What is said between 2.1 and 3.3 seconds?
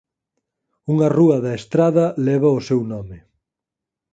leva o seu nome.